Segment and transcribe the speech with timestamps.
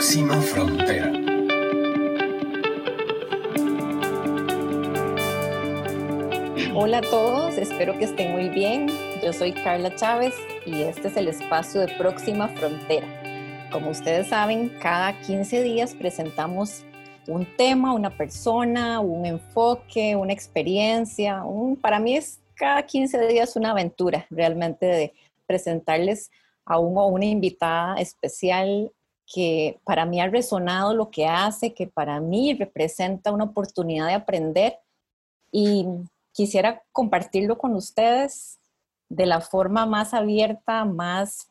[0.00, 1.12] próxima frontera.
[6.74, 8.88] Hola a todos, espero que estén muy bien.
[9.22, 10.34] Yo soy Carla Chávez
[10.64, 13.06] y este es el espacio de Próxima Frontera.
[13.70, 16.82] Como ustedes saben, cada 15 días presentamos
[17.26, 21.44] un tema, una persona, un enfoque, una experiencia.
[21.44, 25.12] Un, para mí es cada 15 días una aventura realmente de
[25.46, 26.30] presentarles
[26.64, 28.90] a uno o una invitada especial
[29.32, 34.14] que para mí ha resonado lo que hace, que para mí representa una oportunidad de
[34.14, 34.78] aprender
[35.52, 35.86] y
[36.32, 38.58] quisiera compartirlo con ustedes
[39.08, 41.48] de la forma más abierta, más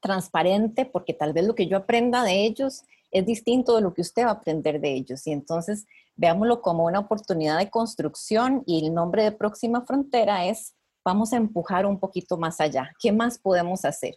[0.00, 4.00] transparente, porque tal vez lo que yo aprenda de ellos es distinto de lo que
[4.00, 5.26] usted va a aprender de ellos.
[5.26, 10.74] Y entonces veámoslo como una oportunidad de construcción y el nombre de Próxima Frontera es
[11.04, 12.90] vamos a empujar un poquito más allá.
[12.98, 14.16] ¿Qué más podemos hacer?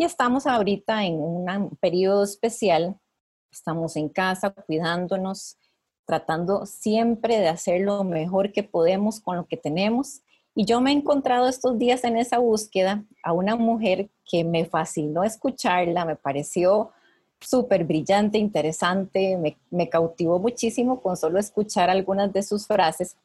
[0.00, 2.96] Y estamos ahorita en un periodo especial,
[3.50, 5.58] estamos en casa cuidándonos,
[6.06, 10.22] tratando siempre de hacer lo mejor que podemos con lo que tenemos.
[10.54, 14.66] Y yo me he encontrado estos días en esa búsqueda a una mujer que me
[14.66, 16.92] fascinó escucharla, me pareció
[17.40, 23.16] súper brillante, interesante, me, me, cautivó muchísimo con solo escuchar algunas de sus frases.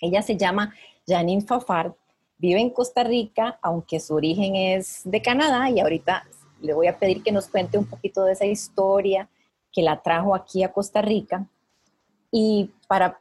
[0.00, 0.72] Ella se llama
[1.08, 1.94] Janine Fafard
[2.36, 6.26] Vive en Costa Rica, aunque su origen es de Canadá y ahorita
[6.60, 9.28] le voy a pedir que nos cuente un poquito de esa historia
[9.72, 11.46] que la trajo aquí a Costa Rica.
[12.30, 13.20] Y para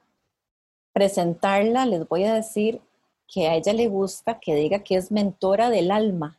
[0.94, 2.82] presentarla les voy a decir
[3.28, 6.38] que a ella le gusta que diga que es mentora del alma.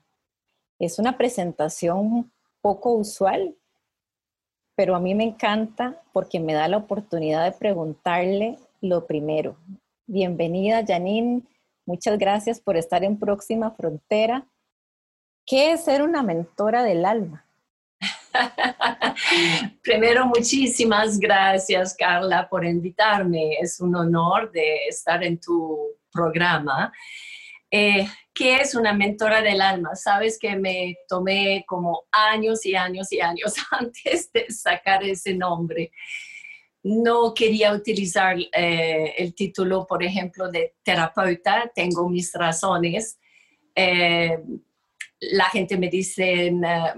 [0.78, 3.54] Es una presentación poco usual,
[4.74, 9.56] pero a mí me encanta porque me da la oportunidad de preguntarle lo primero.
[10.06, 11.42] Bienvenida, Janine.
[11.86, 14.46] Muchas gracias por estar en Próxima Frontera.
[15.46, 17.46] ¿Qué es ser una mentora del alma?
[19.82, 23.58] Primero, muchísimas gracias, Carla, por invitarme.
[23.60, 25.78] Es un honor de estar en tu
[26.10, 26.90] programa.
[27.70, 29.94] Eh, ¿Qué es una mentora del alma?
[29.94, 35.92] Sabes que me tomé como años y años y años antes de sacar ese nombre
[36.84, 43.18] no quería utilizar eh, el título, por ejemplo, de terapeuta, tengo mis razones.
[43.74, 44.38] Eh,
[45.20, 46.52] la gente me dice eh,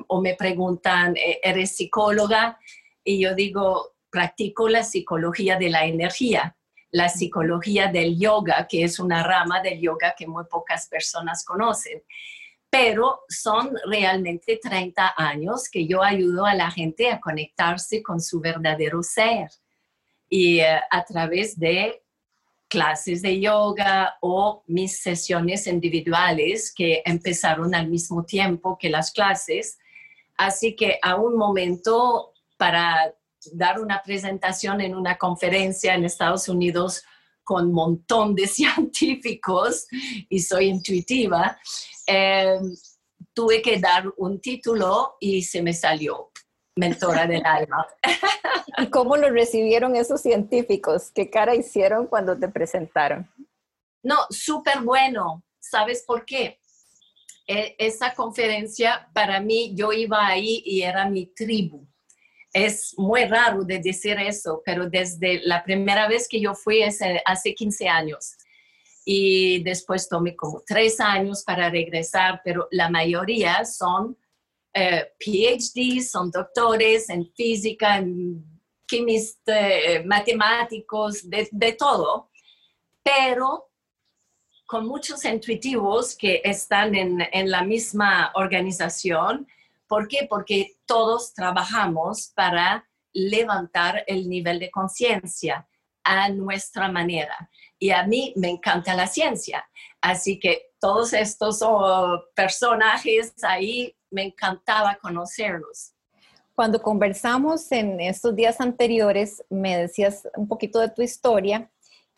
[0.09, 2.59] o me preguntan, ¿eres psicóloga?
[3.05, 6.57] Y yo digo, practico la psicología de la energía,
[6.91, 12.03] la psicología del yoga, que es una rama del yoga que muy pocas personas conocen.
[12.69, 18.41] Pero son realmente 30 años que yo ayudo a la gente a conectarse con su
[18.41, 19.49] verdadero ser
[20.29, 22.03] y eh, a través de
[22.69, 29.79] clases de yoga o mis sesiones individuales que empezaron al mismo tiempo que las clases.
[30.37, 33.15] Así que a un momento para
[33.53, 37.03] dar una presentación en una conferencia en Estados Unidos
[37.45, 39.87] con un montón de científicos
[40.29, 41.59] y soy intuitiva,
[42.07, 42.59] eh,
[43.33, 46.31] tuve que dar un título y se me salió
[46.77, 47.87] mentora del alma.
[48.79, 51.11] ¿Y cómo lo recibieron esos científicos?
[51.15, 53.29] ¿Qué cara hicieron cuando te presentaron?
[54.03, 55.43] No, súper bueno.
[55.59, 56.61] ¿Sabes por qué?
[57.49, 61.87] E, esa conferencia, para mí, yo iba ahí y era mi tribu.
[62.53, 67.21] Es muy raro de decir eso, pero desde la primera vez que yo fui hace,
[67.25, 68.37] hace 15 años
[69.05, 74.17] y después tomé como tres años para regresar, pero la mayoría son
[74.79, 78.45] eh, PhDs, son doctores en física, en
[78.87, 82.31] química, eh, matemáticos, de, de todo,
[83.03, 83.71] pero
[84.67, 89.47] con muchos intuitivos que están en, en, la misma organización.
[89.87, 90.27] ¿Por qué?
[90.29, 95.67] Porque todos trabajamos para levantar el nivel de conciencia
[96.05, 97.51] a nuestra manera.
[97.79, 99.67] Y a mí me encanta la ciencia.
[100.03, 105.93] Así que todos estos oh, personajes ahí me encantaba conocerlos.
[106.55, 111.71] Cuando conversamos en estos días anteriores, me decías un poquito de tu historia,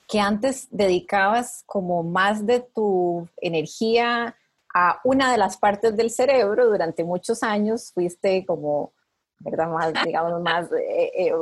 [0.06, 4.36] que antes dedicabas como más de tu energía
[4.72, 8.92] a una de las partes del cerebro durante muchos años, fuiste como,
[9.40, 9.68] ¿verdad?
[9.68, 11.32] Más, digamos, más eh, eh,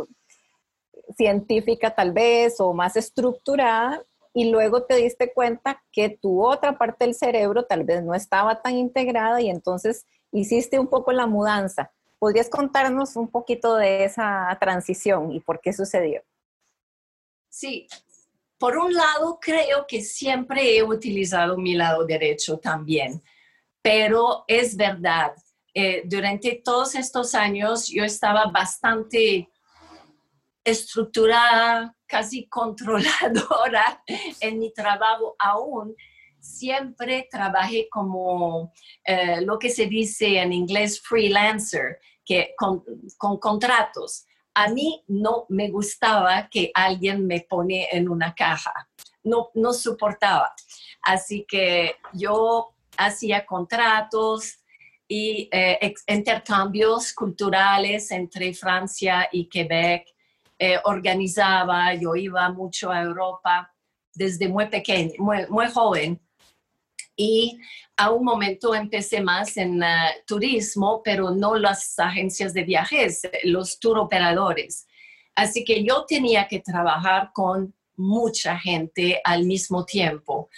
[1.18, 7.04] científica tal vez o más estructurada y luego te diste cuenta que tu otra parte
[7.04, 11.92] del cerebro tal vez no estaba tan integrada y entonces hiciste un poco la mudanza.
[12.18, 16.22] ¿Podrías contarnos un poquito de esa transición y por qué sucedió?
[17.48, 17.86] Sí,
[18.58, 23.22] por un lado creo que siempre he utilizado mi lado derecho también,
[23.82, 25.34] pero es verdad,
[25.74, 29.50] eh, durante todos estos años yo estaba bastante
[30.64, 34.02] estructurada, casi controladora
[34.40, 35.94] en mi trabajo aún.
[36.46, 38.72] Siempre trabajé como
[39.04, 42.82] eh, lo que se dice en inglés freelancer, que con,
[43.16, 44.26] contratos.
[44.54, 48.88] A mí no me gustaba que alguien me pone en una caja.
[49.22, 50.54] No, no soportaba.
[51.02, 54.60] Así que yo hacía contratos,
[55.08, 60.06] y eh, intercambios culturales entre Francia y Quebec.
[60.58, 63.70] Eh, organizaba, yo iba mucho a Europa
[64.14, 66.18] desde muy pequeño, muy, joven.
[67.16, 67.58] Y
[67.96, 69.86] a un momento empecé más en eh,
[70.26, 74.86] turismo, pero no las agencias de viajes, los tour operadores.
[75.34, 80.50] Así que yo tenía que trabajar con mucha gente al mismo tiempo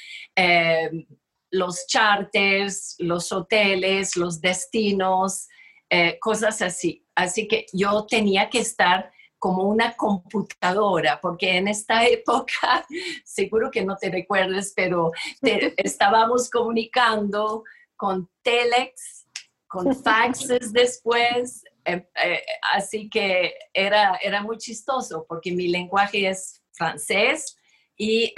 [1.50, 5.48] los charters, los hoteles, los destinos,
[5.88, 7.04] eh, cosas así.
[7.14, 12.86] Así que yo tenía que estar como una computadora, porque en esta época,
[13.24, 15.12] seguro que no te recuerdes, pero
[15.76, 17.64] estábamos comunicando
[17.96, 19.26] con telex,
[19.66, 22.42] con faxes después, eh, eh,
[22.74, 27.56] así que era, era muy chistoso, porque mi lenguaje es francés,
[28.00, 28.32] y,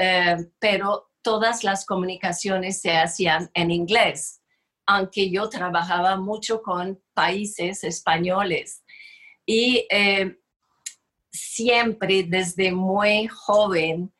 [0.58, 4.40] pero todas las comunicaciones se hacían en inglés,
[4.86, 8.82] aunque yo trabajaba mucho con países españoles.
[9.46, 10.39] Y eh,
[11.30, 14.12] siempre desde muy joven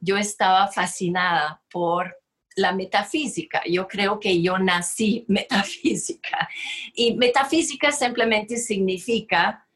[0.00, 2.14] yo estaba fascinada por
[2.56, 3.62] la metafísica.
[3.66, 6.48] Yo creo que yo nací metafísica.
[6.94, 9.66] Y metafísica simplemente significa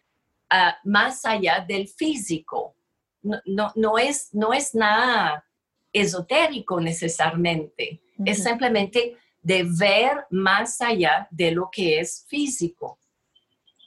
[0.50, 2.77] ah, más allá del físico.
[3.23, 5.47] No, no, es, no es nada
[5.93, 12.99] esotérico necesariamente, es simplemente de ver más allá de lo que es físico.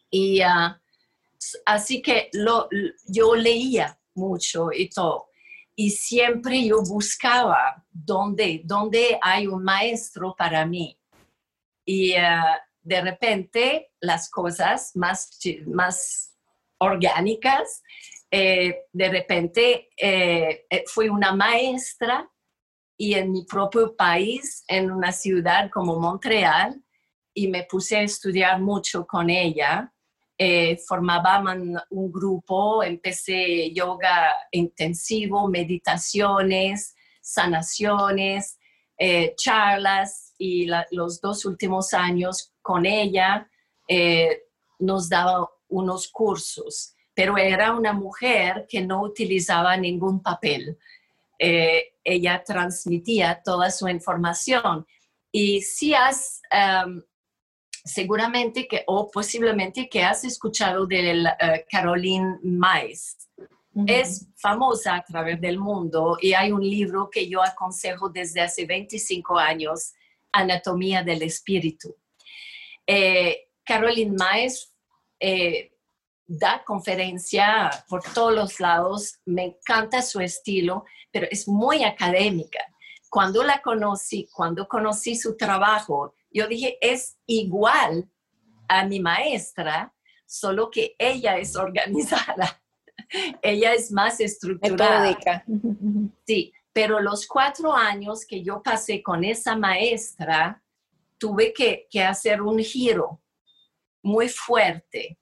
[0.09, 0.81] Y ah,
[1.65, 2.69] así que lo,
[3.07, 5.27] yo leía mucho y todo.
[5.75, 10.97] Y siempre yo buscaba dónde, dónde hay un maestro para mí.
[11.85, 16.33] Y ah, de repente las cosas más, más
[16.77, 17.83] orgánicas
[18.37, 22.29] eh, de repente eh, eh, fui una maestra
[22.97, 26.83] y en mi propio país, en una ciudad como Montreal,
[27.33, 29.93] y me puse a estudiar mucho con ella.
[30.87, 38.59] Formaban un grupo, empecé yoga intensivo, meditaciones, sanaciones,
[39.37, 43.49] charlas y los dos últimos años con ella
[44.79, 50.77] nos daba unos cursos pero era una mujer que no utilizaba ningún papel.
[51.39, 54.85] Eh, ella transmitía toda su información.
[55.31, 57.01] Y si has, em,
[57.85, 63.17] seguramente que, o posiblemente que has escuchado de uh, Caroline Mais.
[63.87, 68.65] Es famosa a través del mundo y hay un libro que yo aconsejo desde hace
[68.65, 69.91] 25 años,
[70.31, 71.93] Anatomía del Espíritu.
[72.87, 74.73] Eh, Caroline Mais
[75.19, 75.73] eh,
[76.25, 82.59] da conferencia por todos los lados, me encanta su estilo, pero es muy académica.
[83.09, 88.09] Cuando la conocí, cuando conocí su trabajo, yo dije, es igual
[88.67, 92.61] a mi maestra, solo que ella es organizada,
[93.41, 95.17] ella es más estructurada.
[96.27, 100.61] Sí, pero los cuatro años que yo pasé con esa maestra,
[101.17, 103.21] tuve que, que hacer un giro
[104.03, 105.17] muy fuerte.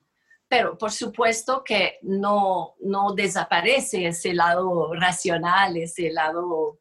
[0.47, 6.79] Pero por supuesto que no, no desaparece ese lado racional, ese lado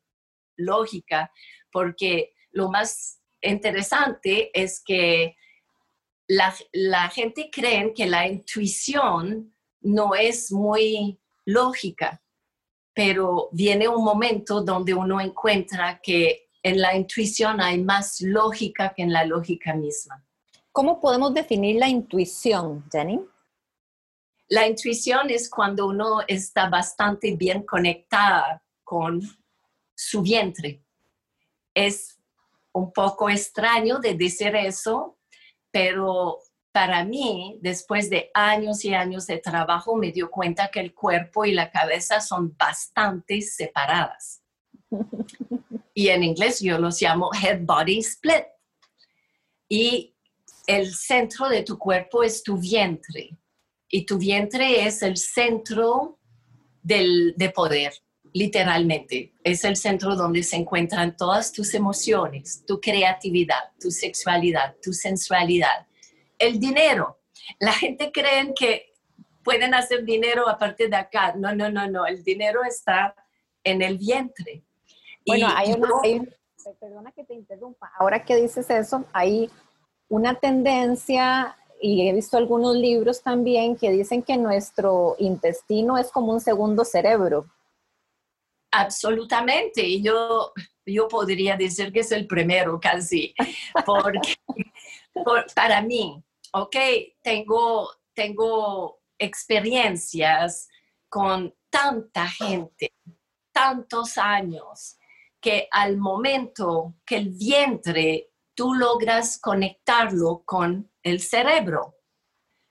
[0.57, 1.31] lógica,
[1.71, 5.37] porque lo más interesante es que
[6.29, 12.23] la, la gente cree que la intuición no es muy lógica,
[12.95, 19.03] pero viene un momento donde uno encuentra que en la intuición hay más lógica que
[19.03, 20.25] en la lógica misma.
[20.71, 23.21] ¿Cómo podemos definir la intuición, Jenny?
[24.49, 29.21] La intuición es cuando uno está bastante bien conectada con
[29.95, 30.83] su vientre.
[31.75, 32.19] Es
[32.73, 35.19] un poco extraño de decir eso,
[35.71, 36.39] pero
[36.73, 41.45] para mí, después de años y años de trabajo, me dio cuenta que el cuerpo
[41.45, 44.43] y la cabeza son bastante separadas.
[45.95, 48.47] Y en inglés yo los llamo head body split.
[49.69, 50.17] Y
[50.67, 53.37] el centro de tu cuerpo es tu vientre
[53.93, 56.19] y tu vientre es el centro
[56.83, 57.93] del, de poder,
[58.33, 59.33] literalmente.
[59.45, 65.87] Es el centro donde se encuentran todas tus emociones, tu creatividad, tu sexualidad, tu sensualidad.
[66.39, 67.21] el dinero.
[67.61, 68.93] La gente cree que
[69.45, 71.35] pueden hacer dinero a partir de acá.
[71.37, 72.07] No, no, no, no.
[72.07, 73.15] El dinero está
[73.63, 74.65] en el vientre.
[75.27, 75.89] Bueno, hay una,
[76.81, 77.93] perdona que te interrumpa.
[77.99, 79.51] Ahora que dices eso, hay
[80.09, 86.33] una tendencia y he visto algunos libros también que dicen que nuestro intestino es como
[86.33, 87.47] un segundo cerebro.
[88.73, 89.83] Absolutamente.
[89.83, 90.53] Y yo,
[90.87, 93.35] yo podría decir que es el primero casi,
[93.87, 94.35] porque
[95.55, 96.77] para mí, ok,
[97.23, 100.69] tengo, tengo experiencias
[101.09, 102.95] con tanta gente,
[103.53, 104.99] tantos años,
[105.41, 111.97] que al momento que el vientre tú logras conectarlo con el cerebro.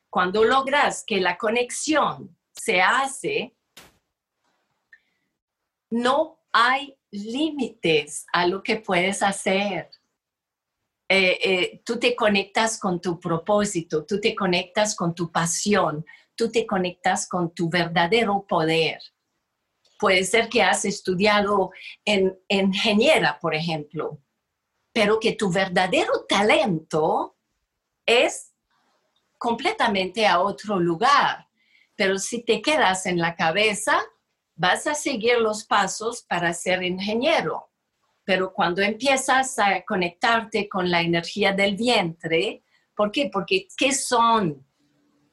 [0.09, 3.55] Cuando logras que la conexión se hace,
[5.91, 9.89] no hay límites a lo que puedes hacer.
[11.07, 16.05] Eh, eh, tú te conectas con tu propósito, tú te conectas con tu pasión,
[16.35, 18.99] tú te conectas con tu verdadero poder.
[19.99, 21.71] Puede ser que has estudiado
[22.05, 24.19] en, en ingeniera, por ejemplo,
[24.93, 27.35] pero que tu verdadero talento
[28.05, 28.53] es
[29.37, 31.47] completamente a otro lugar.
[31.95, 34.01] Pero si te quedas en la cabeza,
[34.61, 37.71] vas a seguir los pasos para ser ingeniero.
[38.23, 42.61] Pero cuando empiezas a conectarte con la energía del vientre,
[42.95, 43.31] ¿por qué?
[43.33, 44.63] Porque ¿qué son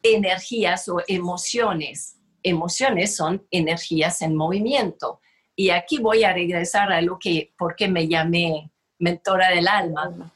[0.03, 2.17] energías o emociones?
[2.43, 5.21] Emociones son energías en movimiento.
[5.55, 10.33] Y aquí voy a regresar a lo que, por qué me llamé mentora del alma.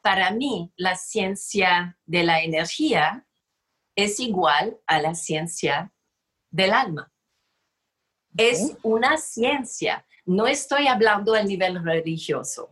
[0.00, 3.26] Para mí, la ciencia de la energía
[3.94, 5.92] es igual a la ciencia
[6.50, 7.12] del alma.
[8.36, 10.04] Es una ciencia.
[10.24, 12.70] No estoy hablando a nivel religioso.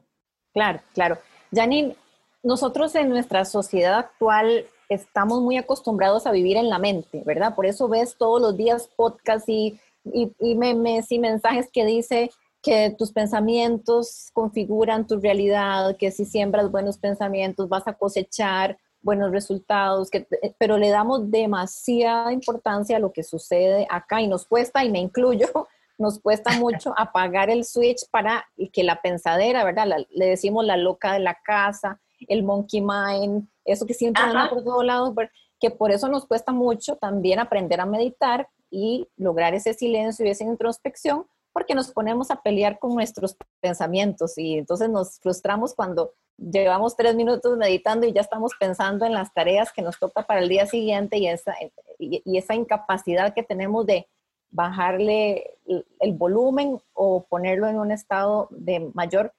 [0.53, 1.19] Claro, claro.
[1.53, 1.97] Janine,
[2.43, 7.55] nosotros en nuestra sociedad actual estamos muy acostumbrados a vivir en la mente, ¿verdad?
[7.55, 12.31] Por eso ves todos los días podcasts y, y memes y mensajes que dice
[12.63, 19.31] que tus pensamientos configuran tu realidad, que si siembras buenos pensamientos vas a cosechar buenos
[19.31, 24.45] resultados, que, eh, pero le damos demasiada importancia a lo que sucede acá y nos
[24.45, 25.47] cuesta, y me incluyo,
[25.99, 29.87] nos cuesta mucho apagar el switch para que la pensadera, ¿verdad?
[30.11, 34.65] le decimos la loca de la casa, el monkey mind, eso que siempre anda por
[34.65, 35.15] todos lados,
[35.61, 40.31] que por eso nos cuesta mucho también aprender a meditar y lograr ese silencio y
[40.31, 46.13] esa introspección, porque nos ponemos a pelear con nuestros pensamientos y entonces nos frustramos cuando
[46.37, 50.41] llevamos tres minutos meditando y ya estamos pensando en las tareas que nos toca para
[50.41, 51.55] el día siguiente y esa,
[51.99, 54.07] y, esa incapacidad que tenemos de
[54.51, 55.57] bajarle
[55.99, 59.33] el, volumen o ponerlo en un estado de mayor,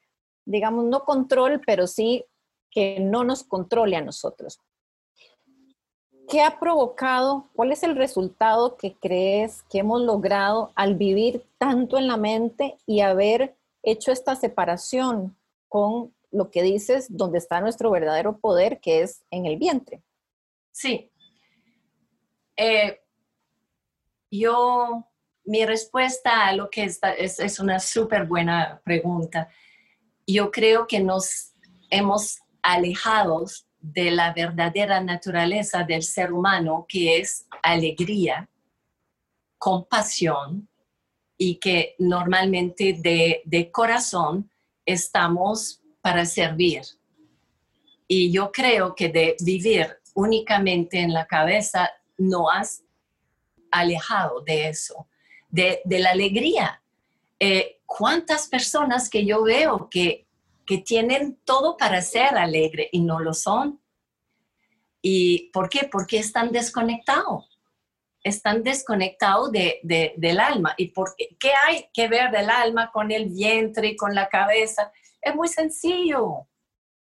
[0.43, 2.25] digamos, no control, pero sí
[2.71, 4.59] que no nos controle a nosotros.
[6.29, 7.47] ¿Qué ha provocado?
[7.53, 12.77] ¿Cuál es el resultado que crees que hemos logrado al vivir tanto en la mente
[12.85, 15.37] y haber hecho esta separación
[15.69, 20.03] con lo que dices, donde está nuestro verdadero poder, que es en el vientre?
[20.73, 21.09] Sí.
[22.57, 22.99] Eh,
[24.29, 25.07] yo,
[25.45, 29.47] mi respuesta a lo que está, es, es una súper buena pregunta.
[30.25, 31.53] Yo creo que nos
[31.89, 33.45] hemos alejado
[33.79, 38.49] de la verdadera naturaleza del ser humano, que es alegría,
[39.57, 40.67] compasión
[41.37, 44.49] y que normalmente de, corazón
[44.85, 46.81] estamos para servir.
[48.07, 52.83] Y yo creo que de vivir únicamente en la cabeza no has
[53.71, 55.07] alejado de eso,
[55.49, 56.81] de, la alegría.
[57.39, 60.26] Eh, ¿Cuántas personas que yo veo que
[60.67, 63.81] que tienen todo para ser alegre y no lo son.
[65.01, 65.87] ¿Y por qué?
[65.89, 67.57] Porque están desconectados.
[68.21, 69.79] Están desconectados de,
[70.17, 70.75] del alma.
[70.77, 71.51] ¿Y por qué?
[71.65, 74.91] hay que ver del alma con el vientre y con la cabeza?
[75.21, 76.47] Es muy sencillo.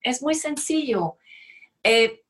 [0.00, 1.16] Es muy sencillo.
[1.82, 2.22] Eh,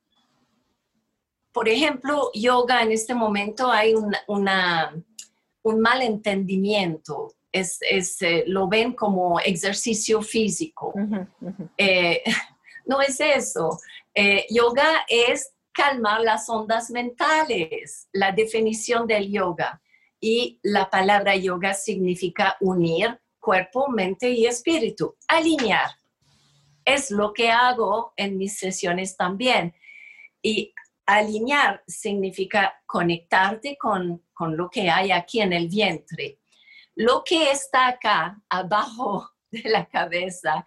[1.53, 3.95] por ejemplo, yoga en este momento hay
[4.27, 4.95] una,
[5.63, 10.93] un malentendimiento es, eh, lo ven como ejercicio físico.
[11.77, 12.23] Eh,
[12.87, 13.79] no es eso.
[14.15, 19.81] Eh, yoga es calmar las ondas mentales, la definición del yoga.
[20.21, 25.91] Y la palabra yoga significa unir cuerpo, mente y espíritu, alinear.
[26.85, 29.75] Es lo que hago en mis sesiones también.
[30.43, 30.73] Y
[31.05, 36.39] alinear significa conectarte con, con lo que hay aquí en el vientre
[36.97, 40.65] lo que está acá, abajo de la cabeza,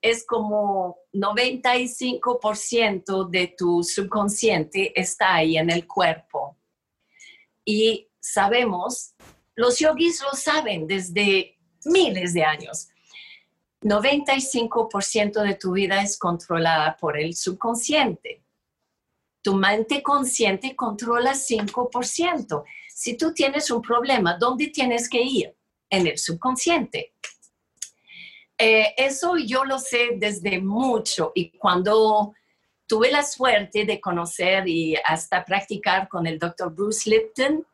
[0.00, 6.56] es como 95% de tu subconsciente está ahí en el cuerpo.
[7.64, 9.14] Y sabemos,
[9.54, 12.88] los yogis lo saben desde miles de años.
[13.82, 18.42] 95% de tu vida es controlada por el subconsciente.
[19.42, 22.64] Tu mente consciente controla 5%.
[22.88, 25.57] Si tú tienes un problema, ¿dónde tienes que ir?
[25.90, 27.12] En el subconsciente.
[28.60, 32.34] Eh, eso yo lo sé desde mucho y cuando
[32.88, 37.64] tuve la suerte de conocer y hasta practicar con el doctor Bruce Lipton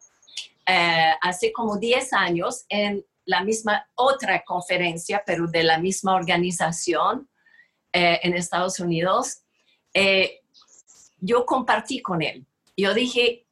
[0.66, 7.30] eh, hace como 10 años en la misma otra conferencia, pero de la misma organización
[7.90, 9.40] eh, en Estados Unidos,
[11.20, 12.44] yo compartí con él.
[12.76, 13.46] Yo dije,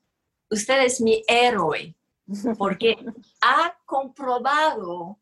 [0.51, 1.95] usted es mi héroe,
[2.59, 2.97] porque
[3.41, 5.19] ha comprobado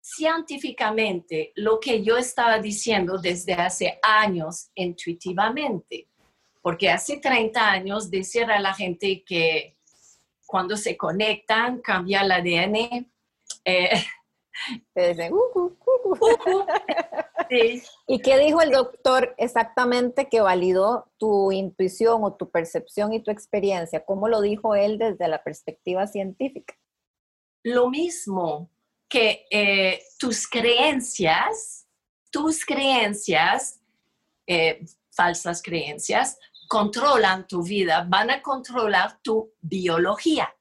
[0.00, 6.08] científicamente lo que yo estaba diciendo desde hace años intuitivamente.
[6.60, 9.76] Porque hace 30 años decía a la gente que
[10.46, 13.10] cuando se conectan cambia el ADN.
[13.64, 13.90] Eh,
[18.06, 23.30] ¿Y qué dijo el doctor exactamente que validó tu intuición o tu percepción y tu
[23.30, 24.04] experiencia?
[24.04, 26.74] ¿Cómo lo dijo él desde la perspectiva científica?
[27.64, 28.70] Lo mismo,
[29.08, 31.86] que eh, tus creencias,
[32.30, 33.80] tus creencias,
[34.46, 40.54] eh, falsas creencias, controlan tu vida, van a controlar tu biología.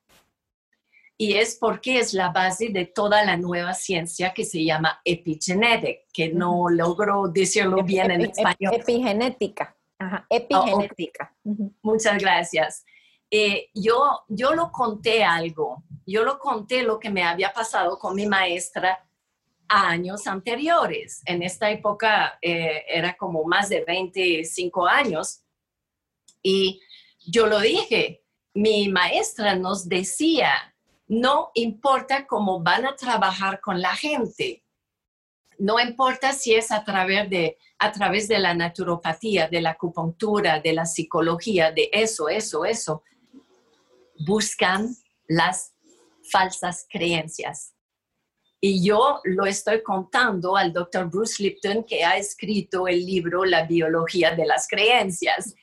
[1.21, 6.01] Y es porque es la base de toda la nueva ciencia que se llama epigenética,
[6.11, 8.73] que no logro decirlo bien en español.
[8.73, 9.77] Epigenética.
[9.99, 11.31] Ajá, oh, epigenética.
[11.83, 12.83] Muchas gracias.
[13.29, 18.15] Eh, yo, yo lo conté algo, yo lo conté lo que me había pasado con
[18.15, 19.07] mi maestra
[19.67, 21.21] años anteriores.
[21.27, 25.43] En esta época eh, era como más de 25 años.
[26.41, 26.81] Y
[27.19, 28.23] yo lo dije,
[28.55, 30.70] mi maestra nos decía,
[31.11, 34.63] no importa cómo van a trabajar con la gente,
[35.59, 40.61] no importa si es a través de, a través de la naturopatía, de la acupuntura,
[40.61, 43.03] de la psicología, de eso, eso, eso,
[44.25, 44.95] buscan
[45.27, 45.73] las
[46.31, 47.73] falsas creencias.
[48.61, 53.65] Y yo lo estoy contando al doctor Bruce Lipton, que ha escrito el libro La
[53.65, 55.55] biología de las creencias.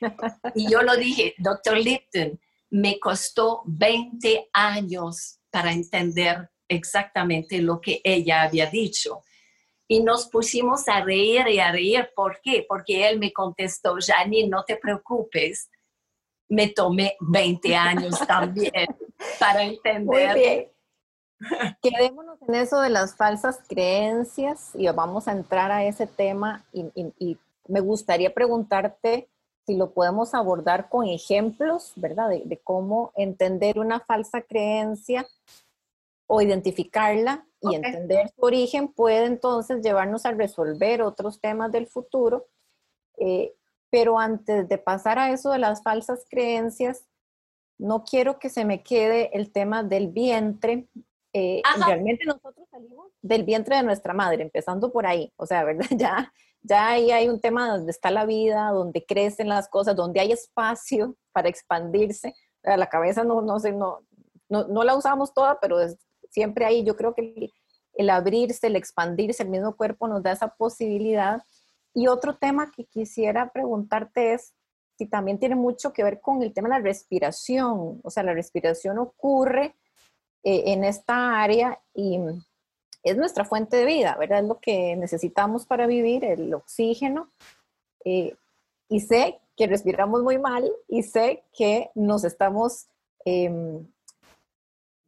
[0.53, 8.01] Y yo lo dije, doctor Lipton, me costó 20 años para entender exactamente lo que
[8.03, 9.23] ella había dicho.
[9.87, 12.09] Y nos pusimos a reír y a reír.
[12.15, 12.65] ¿Por qué?
[12.67, 15.69] Porque él me contestó, Jani, no te preocupes,
[16.47, 18.87] me tomé 20 años también
[19.39, 20.71] para entender.
[21.81, 27.37] Quedémonos en eso de las falsas creencias y vamos a entrar a ese tema y,
[27.67, 29.29] me gustaría preguntarte
[29.69, 32.29] si lo podemos abordar con ejemplos, ¿verdad?
[32.29, 35.27] De, cómo entender una falsa creencia
[36.25, 42.47] o identificarla y entender su origen puede entonces llevarnos a resolver otros temas del futuro.
[43.19, 43.53] Eh,
[43.91, 47.05] pero antes de pasar a eso de las falsas creencias,
[47.77, 50.87] no quiero que se me quede el tema del vientre.
[51.31, 55.31] Eh, realmente nosotros salimos del vientre de nuestra madre, empezando por ahí.
[55.35, 55.85] O sea, ¿verdad?
[55.95, 60.19] Ya, ya ahí hay un tema donde está la vida, donde crecen las cosas, donde
[60.19, 62.33] hay espacio para expandirse.
[62.63, 63.99] La cabeza no, no, sé, no,
[64.49, 65.77] no, no la usamos toda, pero
[66.29, 67.49] siempre ahí yo creo que
[67.93, 71.41] el abrirse, el expandirse, el mismo cuerpo nos da esa posibilidad
[71.93, 74.53] y otro tema que quisiera preguntarte es
[74.97, 78.01] si también tiene mucho que ver con el tema de la respiración.
[78.03, 79.75] O sea, la respiración ocurre
[80.43, 82.19] eh, en esta área y
[83.03, 84.39] es nuestra fuente de vida, ¿verdad?
[84.39, 87.29] Es lo que necesitamos para vivir, el oxígeno.
[88.05, 88.35] Eh,
[88.89, 92.87] y sé que respiramos muy mal y sé que nos estamos
[93.25, 93.85] em,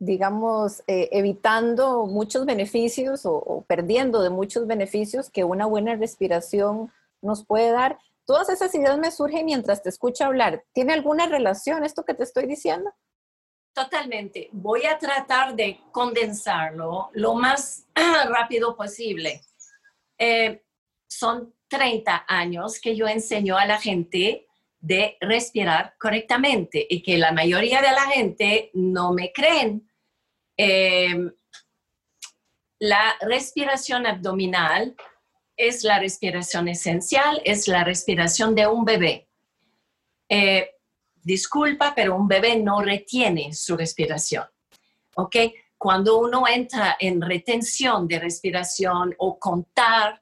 [0.01, 7.45] digamos, eh, evitando muchos beneficios o, perdiendo de muchos beneficios que una buena respiración nos
[7.45, 7.99] puede dar.
[8.25, 10.63] Todas esas ideas me surgen mientras te escucho hablar.
[10.73, 12.91] ¿Tiene alguna relación esto que te estoy diciendo?
[13.73, 14.49] Totalmente.
[14.51, 17.87] Voy a tratar de condensarlo lo más
[18.29, 19.41] rápido posible.
[20.17, 20.63] Eh,
[21.07, 24.47] son 30 años que yo enseño a la gente
[24.79, 29.87] de respirar correctamente y que la mayoría de la gente no me creen
[30.63, 31.33] Em,
[32.79, 34.95] la respiración abdominal
[35.57, 39.27] es la respiración esencial, es la respiración de un bebé.
[40.29, 40.69] Eh,
[41.23, 44.45] disculpa, pero un bebé no retiene su respiración.
[45.15, 45.35] ¿Ok?
[45.77, 50.21] Cuando uno entra en retención de respiración o contar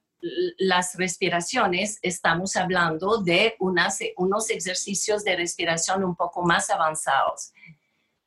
[0.58, 7.54] las respiraciones, estamos hablando de unos ejercicios de respiración un poco más avanzados.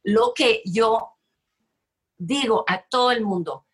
[0.03, 1.13] Lo que yo
[2.17, 3.67] digo a todo el mundo,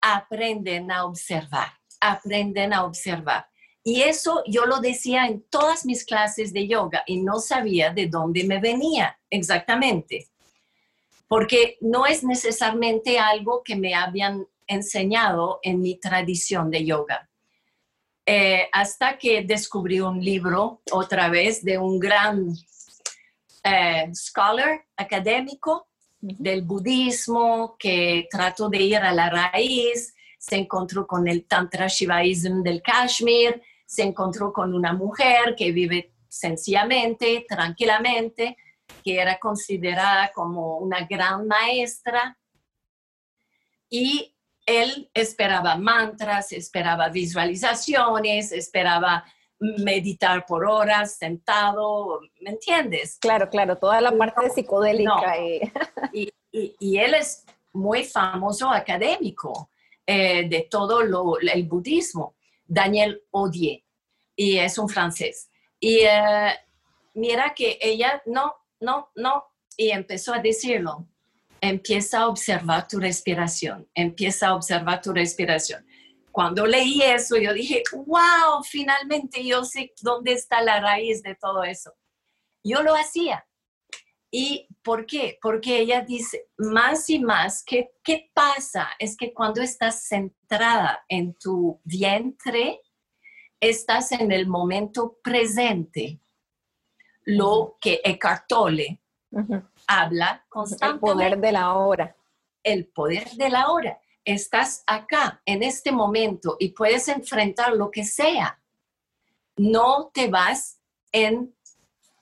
[0.00, 3.48] aprenden a observar, aprenden a observar.
[3.88, 8.08] Y eso yo lo decía en todas mis clases de yoga y no sabía de
[8.08, 10.26] dónde me venía exactamente,
[11.28, 17.30] porque no es necesariamente algo que me habían enseñado en mi tradición de yoga.
[18.26, 22.56] Eh, hasta que descubrí un libro otra vez de un gran
[23.62, 25.86] eh, scholar académico
[26.18, 32.64] del budismo que trató de ir a la raíz, se encontró con el Tantra Shivaism
[32.64, 38.56] del Kashmir, se encontró con una mujer que vive sencillamente, tranquilamente,
[39.02, 42.36] que era considerada como una gran maestra
[43.88, 44.34] y
[44.66, 49.24] él esperaba mantras, esperaba visualizaciones, esperaba
[49.58, 53.16] meditar por horas sentado, ¿me entiendes?
[53.20, 55.34] Claro, claro, toda la parte psicodélica.
[56.12, 56.30] Y...
[56.78, 59.68] Y, él es muy famoso académico
[60.06, 62.34] eh, de todo lo, el budismo,
[62.66, 63.82] Daniel Odier,
[64.34, 65.50] y es un francés.
[65.80, 66.54] Y eh,
[67.14, 69.44] mira que ella, no, no, no,
[69.76, 71.06] y empezó a decirlo,
[71.60, 75.86] empieza a observar tu respiración, empieza a observar tu respiración.
[76.32, 81.64] Cuando leí eso, yo dije, wow, finalmente yo sé dónde está la raíz de todo
[81.64, 81.94] eso.
[82.62, 83.46] Yo lo hacía.
[84.30, 85.36] ¿Y por qué?
[85.42, 88.90] Porque ella dice, más y más, ¿qué, qué pasa?
[89.00, 92.80] Es que cuando estás centrada en tu vientre,
[93.58, 96.20] estás en el momento presente.
[97.24, 99.00] Lo que Eckhart Tolle
[99.88, 100.94] habla constantemente.
[100.94, 102.16] El poder de la hora.
[102.62, 104.00] El poder de la hora.
[104.24, 108.60] Estás acá, en este momento, y puedes enfrentar lo que sea.
[109.56, 110.78] No te vas
[111.10, 111.55] en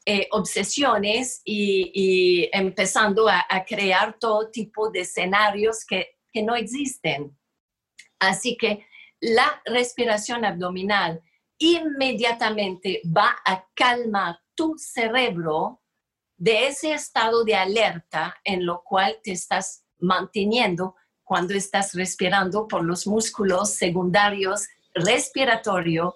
[0.06, 7.36] eh, obsesiones y, empezando a, crear todo tipo de escenarios que, que no existen.
[8.18, 8.86] Así que
[9.20, 11.22] la respiración abdominal
[11.58, 15.80] inmediatamente va a calmar tu cerebro
[16.36, 22.84] de ese estado de alerta en lo cual te estás manteniendo cuando estás respirando por
[22.84, 26.14] los músculos secundarios respiratorio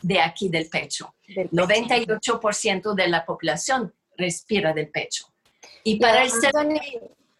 [0.00, 1.13] de aquí del pecho.
[1.26, 5.26] Del 98% de la población respira del pecho.
[5.82, 6.30] Y para el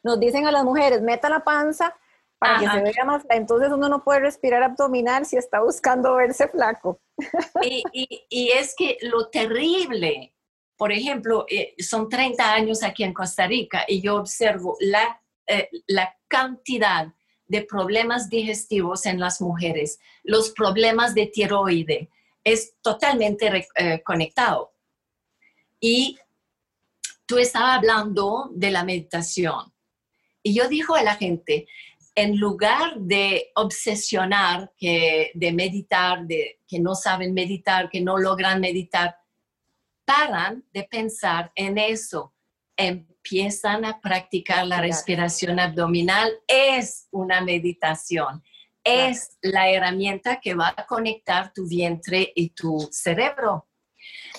[0.03, 1.95] Nos dicen a las mujeres, meta la panza
[2.39, 3.25] para que se vea más.
[3.31, 7.01] Entonces uno no puede respirar abdominal si está buscando verse flaco.
[7.63, 10.35] Y, y, y es que lo terrible
[10.77, 15.69] por ejemplo, eh, son 30 años aquí en Costa Rica y yo observo la, eh,
[15.87, 17.13] la cantidad
[17.47, 22.11] de problemas digestivos en las mujeres, los problemas de tiroide,
[22.45, 24.75] es totalmente eh, conectado.
[25.81, 26.19] Y
[27.27, 29.73] tú estabas hablando de la meditación.
[30.43, 31.67] Y yo digo a la gente,
[32.15, 38.61] en lugar de obsesionar, que, de meditar, de que no saben meditar, que no logran
[38.61, 39.17] meditar,
[40.05, 42.35] paran de pensar en eso,
[42.77, 48.43] empiezan a practicar la respiración abdominal, es una meditación,
[48.85, 53.67] es la herramienta que va a conectar tu vientre y tu cerebro.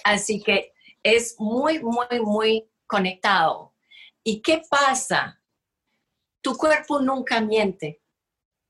[0.03, 3.73] Así que es muy, muy, muy conectado.
[4.23, 5.41] ¿Y qué pasa?
[6.41, 8.01] Tu cuerpo nunca miente,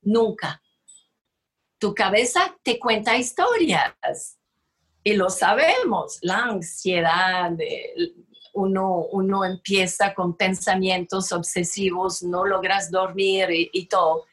[0.02, 0.62] nunca.
[1.78, 4.40] Tu cabeza te cuenta historias
[5.08, 7.52] y lo sabemos, la ansiedad,
[8.54, 14.26] uno, uno empieza con pensamientos obsesivos, no logras dormir y, todo.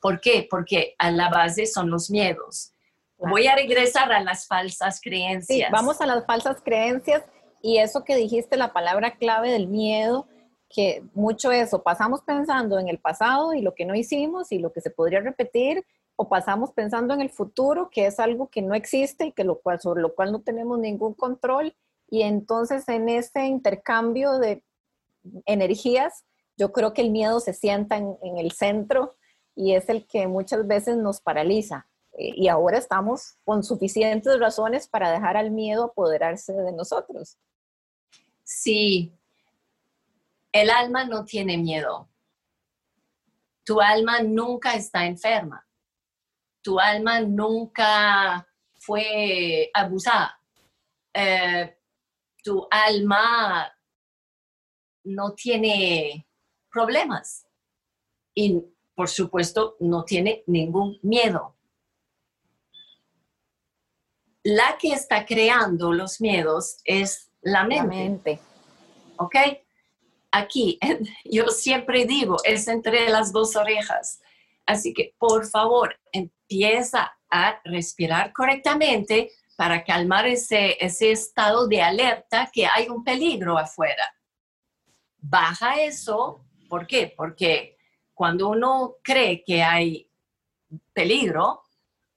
[0.00, 0.46] ¿Por qué?
[0.48, 2.72] Porque a la base son los miedos.
[3.18, 5.68] Voy a regresar a las falsas creencias.
[5.68, 7.22] Sí, vamos a las falsas creencias
[7.60, 10.26] y eso que dijiste, la palabra clave del miedo,
[10.70, 14.72] que mucho eso, pasamos pensando en el pasado y lo que no hicimos y lo
[14.72, 15.84] que se podría repetir
[16.16, 19.58] o pasamos pensando en el futuro, que es algo que no existe y que lo
[19.60, 21.74] cual, sobre lo cual no tenemos ningún control.
[22.10, 24.62] Y entonces en ese intercambio de
[25.46, 26.24] energías,
[26.58, 29.16] yo creo que el miedo se sienta en, el centro
[29.54, 31.86] y es el que muchas veces nos paraliza.
[32.12, 37.38] Eh, y ahora estamos con suficientes razones para dejar al miedo apoderarse de nosotros.
[38.42, 39.12] Sí,
[40.52, 42.08] el alma no tiene miedo.
[43.64, 45.66] Tu alma nunca está enferma
[46.62, 48.46] tu alma nunca
[48.78, 50.40] fue abusada.
[51.12, 51.76] Eh,
[52.42, 53.72] tu alma
[55.04, 56.26] no tiene
[56.70, 57.46] problemas
[58.34, 58.62] y
[59.00, 61.56] por supuesto no tiene ningún miedo.
[64.42, 67.86] la que está creando los miedos es la mente.
[67.86, 68.40] La mente.
[69.16, 69.36] ¿Ok?
[70.30, 70.78] Aquí,
[71.24, 74.20] yo siempre digo, es entre las dos orejas.
[74.66, 82.50] Así que, por favor, empieza a respirar correctamente para calmar ese, ese estado de alerta
[82.52, 84.14] que hay un peligro afuera.
[85.16, 87.14] Baja eso, ¿por qué?
[87.16, 87.79] Porque
[88.20, 90.06] cuando uno cree que hay
[90.92, 91.62] peligro,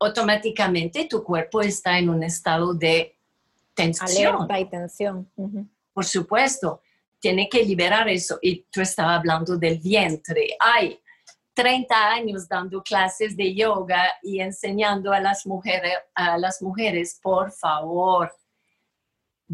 [0.02, 3.18] automáticamente tu cuerpo está en un estado de
[3.74, 4.36] tensión.
[4.36, 5.32] Alerta y tensión.
[5.94, 6.82] Por supuesto,
[7.20, 8.38] tiene que liberar eso.
[8.42, 10.58] Y tú estabas hablando del vientre.
[10.60, 11.00] Hay
[11.54, 17.50] 30 años dando clases de yoga y enseñando a las mujeres, a las mujeres, por
[17.50, 18.30] favor,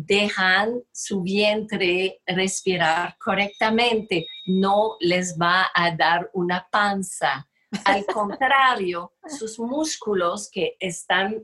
[0.05, 7.47] dejan su vientre respirar correctamente, no les va a dar una panza.
[7.85, 11.43] Al contrario, sus músculos que están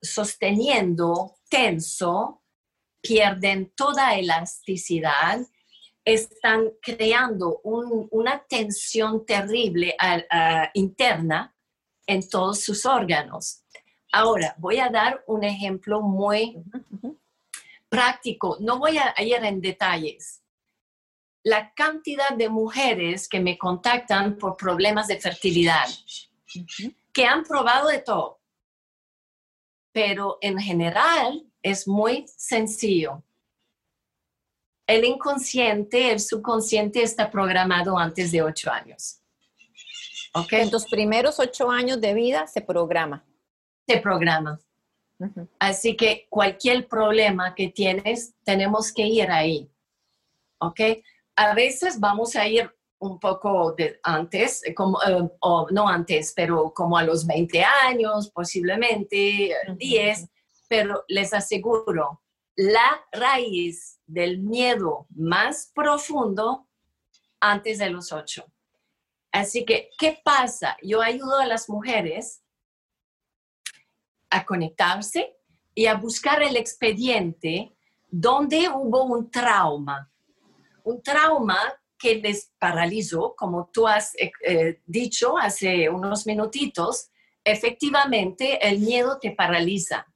[0.00, 2.42] sosteniendo tenso
[3.02, 5.40] pierden toda elasticidad,
[6.04, 9.94] están creando una tensión terrible
[10.74, 11.54] interna
[12.06, 13.64] en todos sus órganos.
[14.12, 16.56] Ahora, voy a dar un ejemplo muy
[17.90, 18.56] práctico.
[18.60, 20.42] No voy a ir en detalles.
[21.42, 25.88] La cantidad de mujeres que me contactan por problemas de fertilidad,
[27.12, 28.40] que han probado de todo,
[29.92, 33.22] pero en general es muy sencillo.
[34.86, 39.20] El inconsciente, el subconsciente está programado antes de ocho años.
[40.34, 40.62] ¿Okay?
[40.62, 43.24] En tus primeros ocho años de vida se programa.
[43.86, 44.60] Se programa.
[45.58, 49.70] Así que cualquier problema que tienes, tenemos que ir ahí.
[50.58, 50.80] ¿Ok?
[51.36, 56.32] A veces vamos a ir un poco de antes, eh, como, eh, o no antes,
[56.36, 60.28] pero como a los 20 años, posiblemente 10,
[60.68, 62.22] pero les aseguro,
[62.56, 66.68] la raíz del miedo más profundo
[67.40, 68.44] antes de los 8.
[69.32, 70.76] Así que, ¿qué pasa?
[70.82, 72.42] Yo ayudo a las mujeres
[74.30, 75.36] a conectarse
[75.74, 77.72] y a buscar el expediente
[78.08, 80.10] donde hubo un trauma.
[80.84, 81.58] Un trauma
[81.98, 87.10] que les paralizó, como tú has eh, eh, dicho hace unos minutitos,
[87.44, 90.06] efectivamente el miedo te paraliza.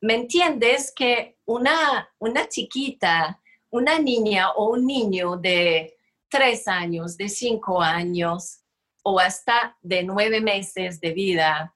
[0.00, 3.40] ¿Me entiendes que una, una chiquita,
[3.70, 5.96] una niña o un niño de
[6.28, 8.60] tres años, de cinco años
[9.02, 11.75] o hasta de nueve meses de vida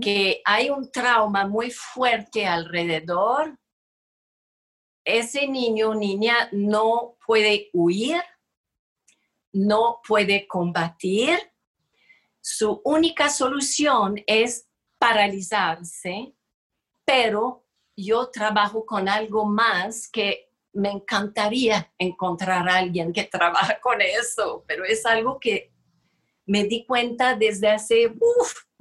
[0.00, 3.58] que hay un trauma muy fuerte alrededor,
[5.04, 8.22] ese niño o niña no puede huir,
[9.52, 11.38] no puede combatir.
[12.40, 16.34] Su única solución es paralizarse,
[17.04, 17.64] pero
[17.96, 24.64] yo trabajo con algo más que me encantaría encontrar a alguien que trabaja con eso,
[24.66, 25.70] pero es algo que
[26.46, 28.12] me di cuenta desde hace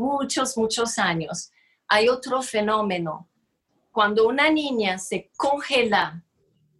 [0.02, 1.52] muchos, muchos años.
[1.88, 3.30] Hay otro fenómeno.
[3.92, 6.24] Cuando una niña se congela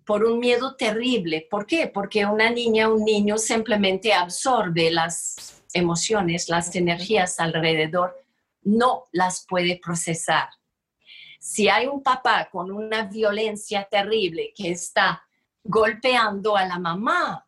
[0.06, 1.88] por un miedo terrible, ¿por qué?
[1.88, 8.18] Porque una niña, un niño simplemente absorbe las emociones, las energías alrededor,
[8.64, 10.50] no las puede procesar.
[11.40, 15.24] Si hay un papá con una violencia terrible que está
[15.64, 17.48] golpeando a la mamá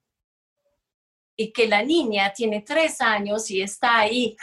[1.36, 4.36] y que la niña tiene tres años y está ahí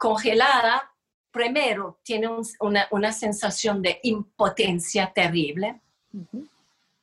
[0.00, 0.90] congelada,
[1.30, 2.26] primero tiene
[2.58, 5.82] una, sensación de impotencia terrible,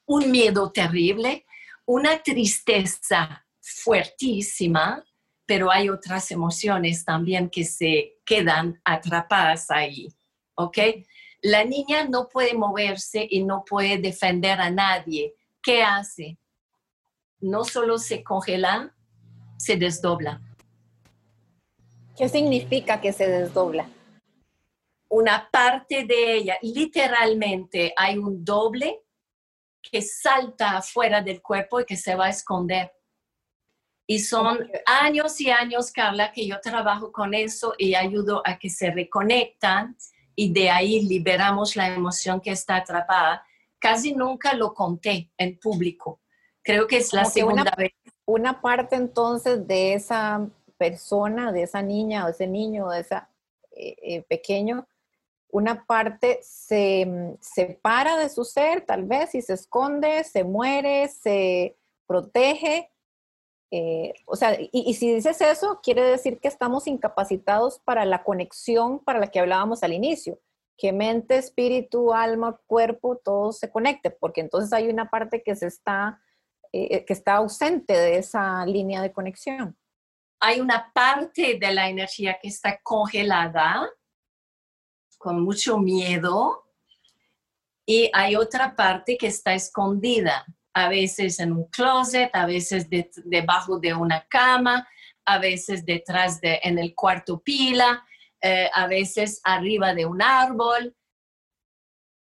[0.07, 1.45] un miedo terrible,
[1.85, 5.05] una tristeza fuertísima,
[5.45, 10.07] pero hay otras emociones también que se quedan atrapadas ahí,
[10.55, 10.77] ¿ok?
[11.43, 15.35] La niña no puede moverse y no puede defender a nadie.
[15.61, 16.39] ¿Qué hace?
[17.39, 18.95] No solo se congela,
[19.57, 20.41] se desdobla.
[22.17, 23.87] ¿Qué significa que se desdobla?
[25.09, 29.03] Una parte de ella, literalmente hay un doble
[29.81, 32.91] que salta fuera del cuerpo y que se va a esconder.
[34.07, 38.69] Y son años y años, Carla, que yo trabajo con eso y ayudo a que
[38.69, 39.95] se reconectan
[40.35, 43.45] y de ahí liberamos la emoción que está atrapada.
[43.77, 46.19] Casi nunca lo conté en público.
[46.63, 47.91] Creo que es la segunda vez
[48.25, 53.15] una parte entonces de esa persona, de esa niña o ese niño, de ese
[53.79, 54.87] eh, eh, pequeño,
[55.49, 61.07] una parte se mm, separa de su ser, tal vez, y se esconde, se muere,
[61.07, 62.91] se protege.
[63.69, 68.99] Eh, o sea, y, si dices eso, quiere decir que estamos incapacitados para la conexión
[68.99, 70.39] para la que hablábamos al inicio,
[70.77, 75.67] que mente, espíritu, alma, cuerpo, todo se conecte, porque entonces hay una parte que se
[75.67, 76.21] está,
[76.71, 79.77] que está ausente de esa línea de conexión.
[80.39, 83.89] Hay una parte de la energía que está congelada,
[85.17, 86.67] con mucho miedo,
[87.85, 92.87] y hay otra parte que está escondida, a veces en un closet, a veces
[93.25, 94.87] debajo de una cama,
[95.25, 98.05] a veces detrás de, en el cuarto pila,
[98.41, 100.95] eh, a veces arriba de un árbol,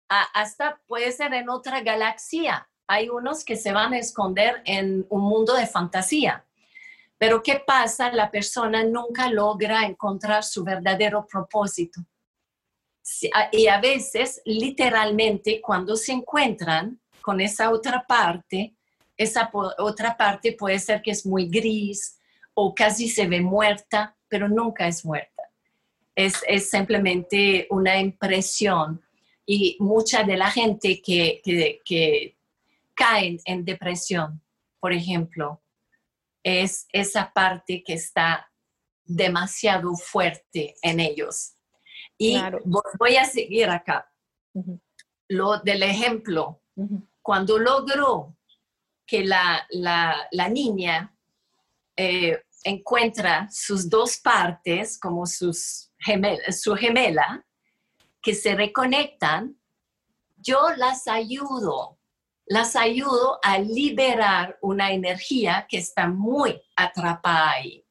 [0.07, 2.69] hasta puede ser en otra galaxia.
[2.87, 6.47] Hay unos que se van a esconder en un mundo de fantasía.
[7.19, 8.11] Pero ¿qué pasa?
[8.11, 12.01] La persona nunca logra encontrar su verdadero propósito.
[13.51, 18.73] Y a veces, literalmente, cuando se encuentran con esa otra parte,
[19.15, 22.17] esa otra parte puede ser que es muy gris
[22.55, 25.39] o casi se ve muerta, pero nunca es muerta
[26.19, 29.01] es, es simplemente una impresión.
[29.45, 32.35] Y mucha de la gente que, que, que
[32.93, 34.41] caen en depresión,
[34.79, 35.61] por ejemplo,
[36.43, 38.51] es esa parte que está
[39.05, 41.55] demasiado fuerte en ellos.
[42.17, 42.37] Y
[42.99, 44.11] voy a seguir acá.
[45.27, 46.61] Lo del ejemplo,
[47.21, 48.35] cuando logró
[49.05, 51.15] que la, la, la niña
[51.95, 55.91] eh, encuentra sus dos partes como sus
[56.51, 57.45] su gemela,
[58.21, 59.57] que se reconectan,
[60.37, 61.98] yo las ayudo,
[62.49, 67.85] las ayudo a liberar una energía que está muy atrapada ahí.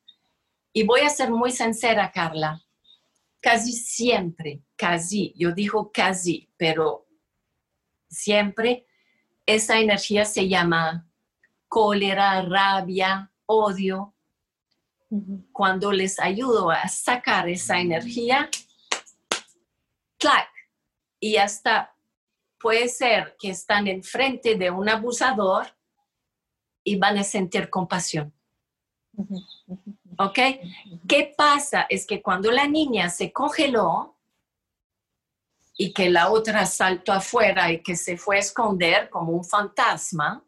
[0.73, 2.61] Y voy a ser muy sincera, Carla,
[3.41, 7.07] casi siempre, casi, yo digo casi, pero
[8.11, 8.85] siempre
[9.47, 11.09] esa energía se llama
[11.69, 14.17] cólera, rabia, odio,
[15.53, 18.51] cuando les ayudo a sacar esa energía,
[20.19, 20.49] clac,
[21.21, 21.95] y hasta
[22.59, 25.67] puede ser que están enfrente de un abusador
[26.85, 28.33] y van a sentir compasión.
[30.19, 30.39] ¿Ok?
[31.09, 31.87] ¿Qué pasa?
[31.89, 34.17] Es que cuando la niña se congeló
[35.77, 40.45] y que la otra saltó afuera y que se fue a esconder como un fantasma,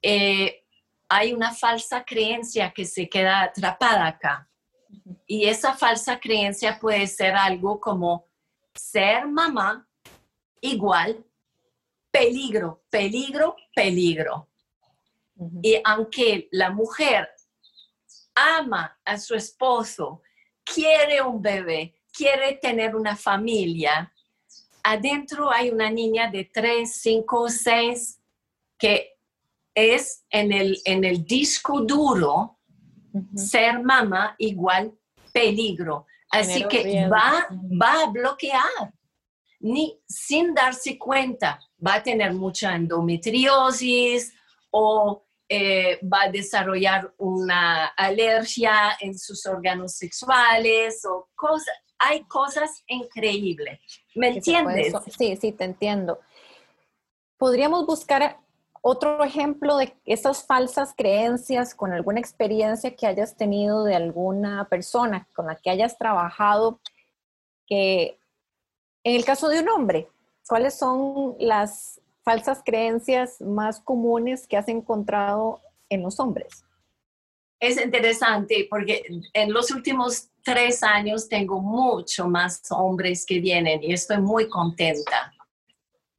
[0.00, 0.64] eh,
[1.08, 4.48] hay una falsa creencia que se queda atrapada acá.
[5.26, 8.26] Y esa falsa creencia puede ser algo como
[8.74, 9.89] ser mamá
[10.60, 11.24] igual
[12.10, 14.48] peligro, peligro, peligro.
[15.62, 17.28] Y aunque la mujer
[18.34, 20.22] ama a su esposo,
[20.64, 24.12] quiere un bebé, quiere tener una familia,
[24.82, 28.20] adentro hay una niña de 3, 5, 6
[28.78, 29.16] que
[29.74, 32.58] es en el, en el disco duro,
[33.34, 34.92] ser mamá igual
[35.32, 36.06] peligro.
[36.30, 38.92] Así que va, va a bloquear,
[39.60, 44.32] ni sin darse cuenta, va a tener mucha endometriosis
[44.70, 51.74] o eh, va a desarrollar una alergia en sus órganos sexuales o cosas.
[51.98, 53.80] Hay cosas increíbles.
[54.14, 54.94] ¿Me entiendes?
[55.18, 56.20] Sí, sí, te entiendo.
[57.36, 58.38] Podríamos buscar
[58.80, 65.28] otro ejemplo de esas falsas creencias con alguna experiencia que hayas tenido de alguna persona
[65.34, 66.80] con la que hayas trabajado,
[67.66, 68.19] que
[69.04, 70.08] en el caso de un hombre,
[70.46, 76.64] ¿cuáles son las falsas creencias más comunes que has encontrado en los hombres?
[77.58, 79.02] Es interesante porque
[79.34, 85.32] en los últimos tres años tengo mucho más hombres que vienen y estoy muy contenta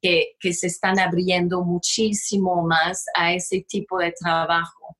[0.01, 4.97] que, se están abriendo muchísimo más a ese tipo de trabajo.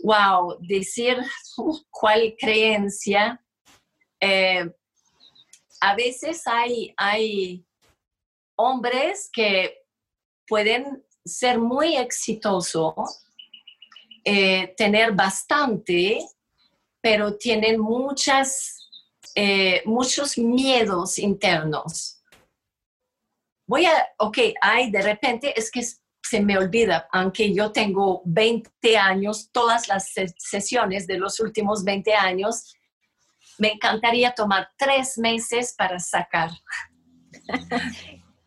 [0.00, 1.16] Wow, decir
[1.90, 3.40] cuál creencia.
[4.20, 4.70] Eh,
[5.84, 7.62] a veces hay, hay
[8.56, 9.82] hombres que
[10.48, 12.94] pueden ser muy exitosos,
[14.24, 16.26] eh, tener bastante,
[17.02, 18.88] pero tienen muchas,
[19.34, 22.22] eh, muchos miedos internos.
[23.66, 28.96] Voy a, ok, ay, de repente es que se me olvida, aunque yo tengo 20
[28.96, 32.74] años, todas las sesiones de los últimos 20 años,
[33.58, 36.50] me encantaría tomar tres meses para sacar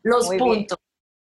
[0.03, 0.77] los puntos.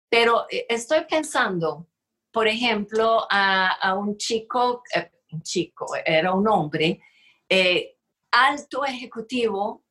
[0.09, 1.87] Pero eh, estoy pensando,
[2.31, 7.01] por ejemplo, a, un chico, eh, un chico, era un hombre,
[7.49, 7.97] eh,
[8.31, 9.83] alto ejecutivo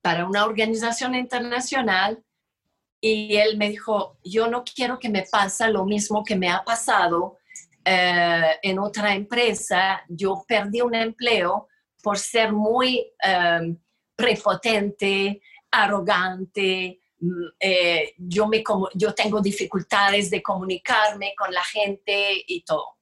[0.00, 2.22] para una organización internacional
[3.04, 6.62] y él me dijo, yo no quiero que me pase lo mismo que me ha
[6.62, 7.38] pasado
[7.84, 10.04] eh, en otra empresa.
[10.08, 11.68] Yo perdí un empleo
[12.02, 13.78] por ser muy em,
[14.16, 15.40] prepotente,
[15.70, 18.62] arrogante, mm, eh, yo, me,
[18.94, 22.98] yo tengo dificultades de comunicarme con la gente y todo.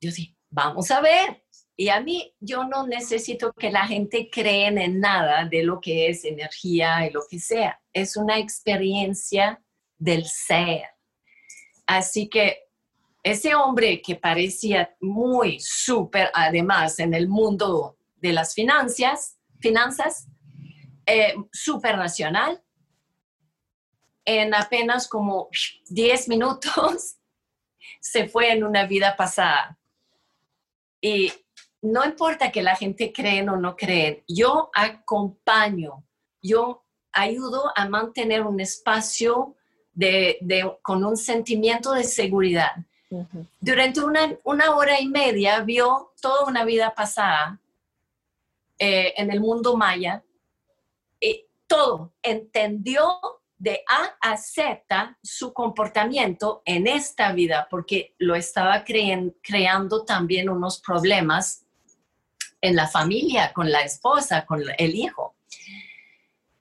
[0.00, 1.44] Yo sí, vamos a ver.
[1.78, 6.08] Y a mí, yo no necesito que la gente cree en nada de lo que
[6.08, 7.82] es energía y lo que sea.
[7.92, 9.62] Es una experiencia
[9.98, 10.86] del ser.
[11.86, 12.65] Así que
[13.26, 20.28] ese hombre que parecía muy súper, además, en el mundo de las finanzas, finanzas
[21.06, 22.62] eh, súper racional,
[24.24, 25.48] en apenas como
[25.88, 27.16] 10 minutos
[28.00, 29.76] se fue en una vida pasada.
[31.00, 31.32] Y
[31.82, 36.04] no importa que la gente creen o no creen, yo acompaño,
[36.40, 39.56] yo ayudo a mantener un espacio
[39.92, 40.38] de,
[40.82, 42.70] con un sentimiento de seguridad.
[43.60, 47.60] Durante una, hora y media vio toda una vida pasada
[48.78, 50.24] eh, en el mundo maya
[51.20, 53.18] y todo, entendió
[53.58, 60.80] de A a Z su comportamiento en esta vida, porque lo estaba creando también unos
[60.80, 61.64] problemas
[62.60, 65.36] en la familia, con la esposa, con el hijo.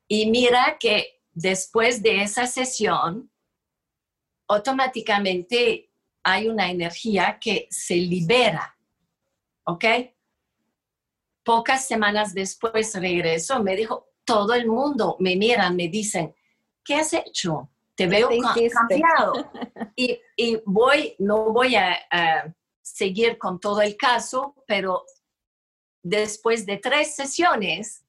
[0.07, 3.29] Y mira que después de esa sesión,
[4.47, 5.89] automáticamente
[6.27, 8.75] hay una energía que se libera,
[9.63, 9.85] ¿ok?
[11.43, 16.35] Pocas semanas después regresó, me dijo, todo el mundo me miran, me dicen,
[16.83, 17.69] ¿qué has hecho?
[17.93, 18.29] Te veo
[18.73, 19.51] cambiado.
[19.95, 20.19] y,
[20.65, 21.95] voy, no voy a,
[22.81, 25.05] seguir con todo el caso, pero
[26.01, 28.03] después de tres sesiones,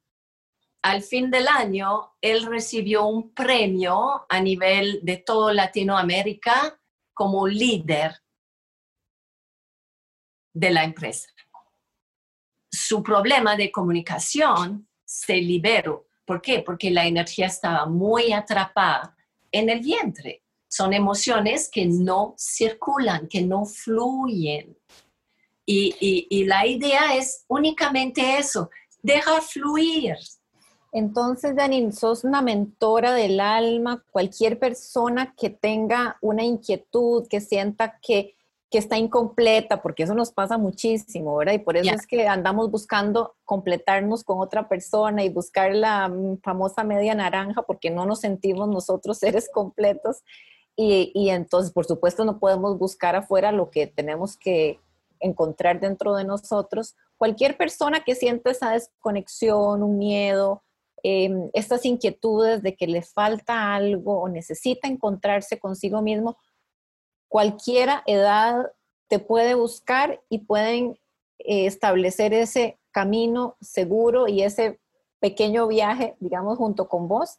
[0.81, 6.81] al fin del año, él recibió un premio a nivel de toda Latinoamérica
[7.17, 8.23] como líder
[10.53, 11.31] de la empresa.
[12.71, 16.09] Su problema de comunicación se liberó.
[16.27, 16.61] ¿Por qué?
[16.61, 19.17] Porque la energía estaba muy atrapada
[19.51, 20.43] en el vientre.
[20.69, 24.77] Son emociones que no circulan, que no fluyen.
[25.65, 28.69] Y, la idea es únicamente eso,
[29.03, 30.17] dejar fluir.
[30.93, 34.05] Entonces, Janine, sos una mentora del alma.
[34.11, 38.35] Cualquier persona que tenga una inquietud, que sienta que,
[38.73, 41.55] está incompleta, porque eso nos pasa muchísimo, ¿verdad?
[41.55, 46.13] Y por eso es que andamos buscando completarnos con otra persona y buscar la
[46.43, 50.19] famosa media naranja, porque no nos sentimos nosotros seres completos.
[50.77, 54.79] Y, y entonces, por supuesto, no podemos buscar afuera lo que tenemos que,
[55.21, 56.95] encontrar dentro de nosotros.
[57.17, 60.63] Cualquier persona que sienta esa desconexión, un miedo,
[61.09, 66.37] em, estas inquietudes de que le falta algo o necesita encontrarse consigo mismo,
[67.29, 68.73] cualquiera edad
[69.07, 70.99] te puede buscar y pueden
[71.39, 74.81] eh, establecer ese camino seguro y ese
[75.21, 77.39] pequeño viaje, digamos, junto con vos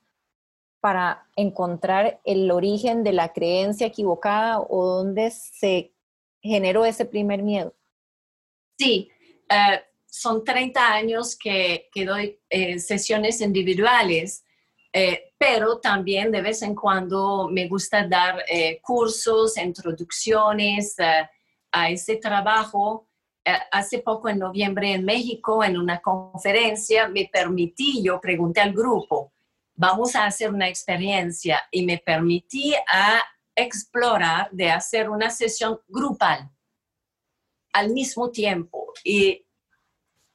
[0.79, 5.91] para encontrar el origen de la creencia equivocada o donde se
[6.41, 7.73] generó ese primer miedo?
[8.77, 9.09] Sí,
[9.49, 9.81] eh,
[10.19, 14.43] son 30 años que, que doy eh, sesiones individuales,
[14.91, 18.43] eh, pero también de vez en cuando me gusta dar
[18.81, 20.95] cursos, introducciones
[21.71, 23.07] a ese trabajo.
[23.71, 29.31] hace poco, en noviembre, en México, en una conferencia, me permití, yo pregunté al grupo,
[29.75, 33.21] vamos a hacer una experiencia y me permití a
[33.55, 36.49] explorar de hacer una sesión grupal
[37.73, 39.46] al mismo tiempo y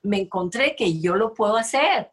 [0.02, 2.12] me encontré que yo lo puedo hacer.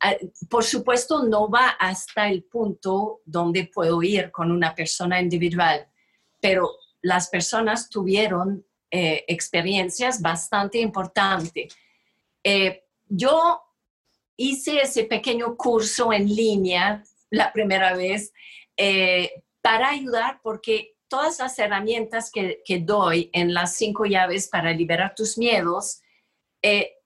[0.00, 0.14] Ah,
[0.48, 5.86] por supuesto, no va hasta el punto donde puedo ir con una persona individual,
[6.40, 6.70] pero
[7.00, 11.76] las personas tuvieron eh, experiencias bastante importantes.
[12.42, 13.60] Eh, yo
[14.36, 18.32] hice ese pequeño curso en línea la primera vez
[18.76, 25.14] eh, para ayudar porque todas las herramientas que, doy en las cinco llaves para liberar
[25.14, 26.00] tus miedos,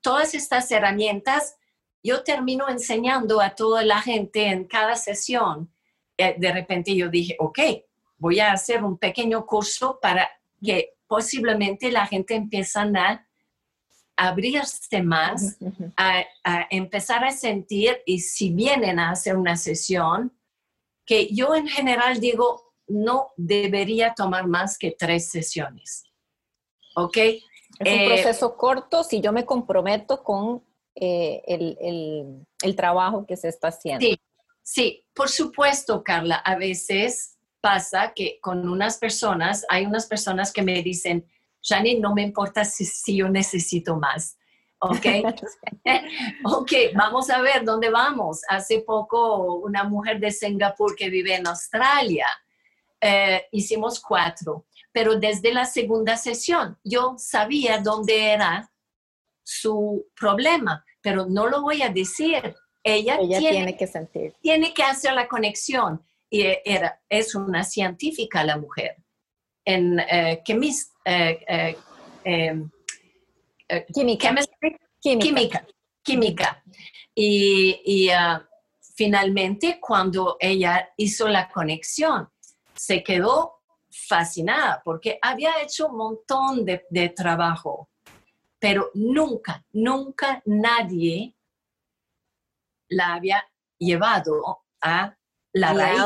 [0.08, 1.58] todas estas herramientas
[2.02, 5.70] yo termino enseñando a toda la gente en cada sesión.
[6.16, 7.58] Eh, de repente yo dije, ok,
[8.16, 10.26] voy a hacer un pequeño curso para
[10.64, 13.22] que posiblemente la gente empiece a
[14.16, 15.58] abrirse más,
[15.94, 20.32] a, a, empezar a sentir y si vienen a hacer una sesión,
[21.04, 26.04] que yo en general digo, no debería tomar más que tres sesiones.
[26.94, 27.18] ¿Ok?
[27.78, 30.62] Es un eh, proceso corto si yo me comprometo con
[30.94, 34.04] eh, el, trabajo que se está haciendo.
[34.04, 34.20] Sí,
[34.62, 36.36] sí, por supuesto, Carla.
[36.36, 41.26] A veces pasa que con unas personas, hay unas personas que me dicen,
[41.62, 44.38] Janine, no me importa si, si yo necesito más.
[44.80, 45.06] ¿ok?
[46.44, 48.40] ok, vamos a ver dónde vamos.
[48.48, 52.26] Hace poco una mujer de Singapur que vive en Australia,
[53.00, 54.66] eh, hicimos cuatro,
[54.98, 58.68] pero desde la segunda sesión yo sabía dónde era
[59.44, 62.56] su problema, pero no lo voy a decir.
[62.82, 64.34] Ella, tiene, que sentir.
[64.40, 66.02] Tiene que hacer la conexión.
[66.28, 68.96] Y era, es una científica la mujer
[69.64, 70.42] en eh,
[71.04, 71.76] eh,
[72.24, 72.68] em,
[73.94, 74.34] química.
[75.00, 75.66] química.
[76.02, 76.64] química.
[77.14, 78.44] Y, ah,
[78.96, 82.28] finalmente cuando ella hizo la conexión,
[82.74, 83.57] se quedó
[84.06, 87.88] fascinada porque había hecho un montón de, trabajo,
[88.58, 91.34] pero nunca, nunca nadie
[92.88, 93.44] la había
[93.78, 95.14] llevado a
[95.52, 96.00] la raíz.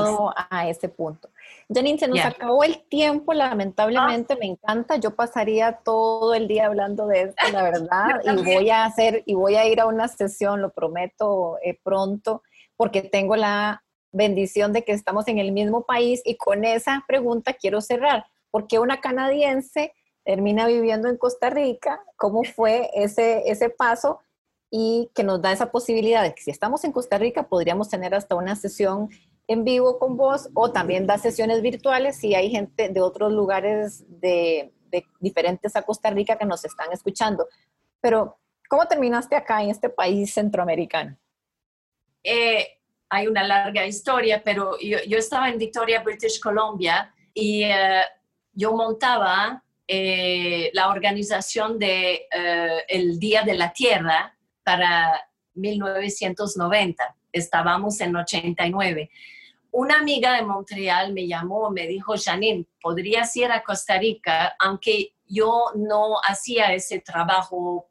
[0.50, 1.30] a ese punto.
[1.72, 4.36] Janine, se nos acabó el tiempo, lamentablemente, ah.
[4.38, 4.96] me encanta.
[4.96, 9.34] Yo pasaría todo el día hablando de esto, la verdad, y voy a hacer, y
[9.34, 12.42] voy a ir a una sesión, lo prometo eh, pronto,
[12.76, 13.82] porque tengo la
[14.12, 18.26] bendición de que estamos en el mismo país y con esa pregunta quiero cerrar.
[18.50, 19.92] ¿Por qué una canadiense
[20.24, 22.00] termina viviendo en Costa Rica?
[22.16, 24.20] ¿Cómo fue ese, ese paso?
[24.70, 28.14] Y que nos da esa posibilidad de que si estamos en Costa Rica podríamos tener
[28.14, 29.08] hasta una sesión
[29.48, 34.04] en vivo con vos o también da sesiones virtuales si hay gente de otros lugares
[34.08, 34.72] de,
[35.20, 37.48] diferentes a Costa Rica que nos están escuchando.
[38.00, 38.38] Pero,
[38.68, 41.16] ¿cómo terminaste acá en este país centroamericano?
[42.22, 42.66] Eh,
[43.12, 48.02] hay una larga historia, pero yo, estaba en Victoria, British Columbia, y eh,
[48.52, 52.26] yo montaba eh, la organización de
[52.88, 55.20] el Día de la Tierra para
[55.54, 59.10] 1990 estábamos en 89.
[59.72, 64.54] Una amiga de Montreal me llamó, me dijo, Janine, ¿podrías ir a Costa Rica?
[64.58, 67.88] Aunque yo no hacía ese trabajo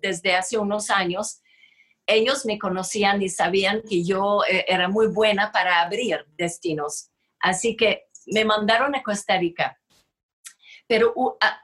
[0.00, 1.42] desde hace unos años,
[2.08, 7.10] ellos me conocían y sabían que yo eh, era muy buena para abrir destinos.
[7.38, 9.78] Así que me mandaron a Costa Rica.
[10.86, 11.60] Pero ah,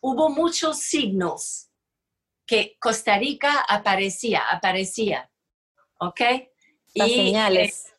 [0.00, 1.70] hubo muchos signos
[2.46, 5.30] que Costa Rica aparecía, aparecía.
[6.00, 6.20] ¿Ok?
[6.94, 7.92] y, señales.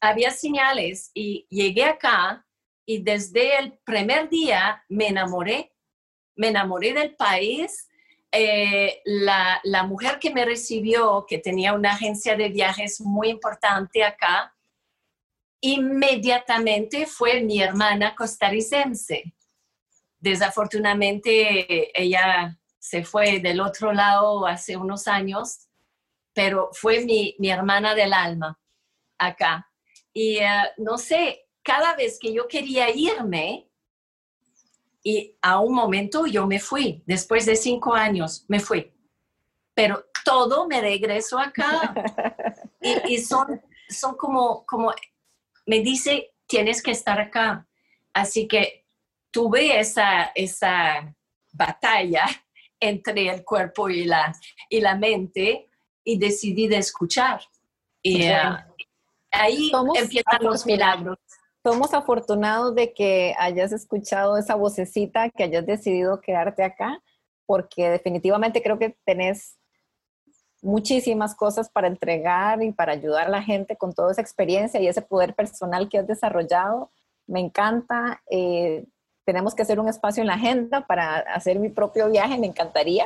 [0.00, 2.46] había señales y llegué acá
[2.86, 5.74] y desde el primer día me enamoré,
[6.36, 7.87] me enamoré del país.
[8.30, 14.04] Eh, la, la, mujer que me recibió, que tenía una agencia de viajes muy importante
[14.04, 14.54] acá,
[15.60, 19.34] inmediatamente fue mi hermana costarricense.
[20.18, 25.68] Desafortunadamente ella se fue del otro lado hace unos años
[26.38, 28.60] pero fue mi, hermana del alma
[29.18, 29.68] acá.
[30.12, 33.67] Y eh, no sé, cada vez que yo quería irme,
[35.02, 38.92] y a un momento yo me fui, después de cinco años me fui,
[39.74, 41.94] pero todo me regresó acá.
[43.08, 44.92] y, son, son como, como,
[45.66, 47.66] me dice, tienes que estar acá.
[48.12, 48.86] Así que
[49.30, 51.14] tuve esa, esa
[51.52, 52.26] batalla
[52.80, 54.34] entre el cuerpo y la,
[54.68, 55.70] y la mente
[56.04, 57.40] y decidí de escuchar.
[58.02, 58.36] Y eh,
[59.30, 61.18] ahí empiezan los milagros.
[61.68, 67.02] Somos afortunados de que hayas escuchado esa vocecita, que hayas decidido quedarte acá,
[67.44, 69.58] porque definitivamente creo que tenés
[70.62, 74.88] muchísimas cosas para entregar y para ayudar a la gente con toda esa experiencia y
[74.88, 76.90] ese poder personal que has desarrollado.
[77.26, 78.22] Me encanta.
[78.30, 78.86] Eh,
[79.26, 83.04] tenemos que hacer un espacio en la agenda para hacer mi propio viaje, me encantaría.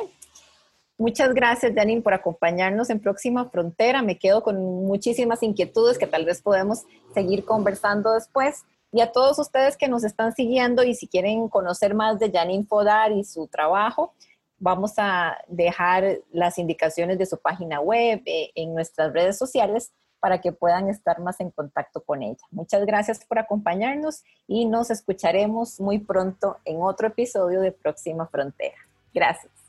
[0.97, 4.01] Muchas gracias, Janine, por acompañarnos en Próxima Frontera.
[4.01, 6.83] Me quedo con muchísimas inquietudes que tal vez podemos
[7.13, 8.63] seguir conversando después.
[8.91, 12.65] Y a todos ustedes que nos están siguiendo y si quieren conocer más de Janine
[12.65, 14.13] Fodar y su trabajo,
[14.59, 20.39] vamos a dejar las indicaciones de su página web eh, en nuestras redes sociales para
[20.39, 22.45] que puedan estar más en contacto con ella.
[22.51, 28.77] Muchas gracias por acompañarnos y nos escucharemos muy pronto en otro episodio de Próxima Frontera.
[29.13, 29.62] Gracias.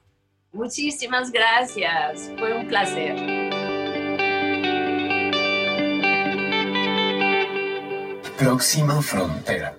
[0.55, 3.17] Muchísimas gracias, fue un placer.
[8.39, 9.77] Próxima frontera.